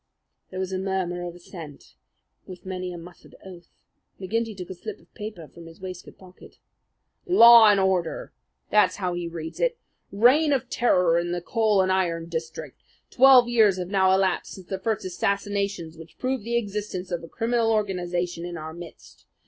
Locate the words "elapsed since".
14.11-14.65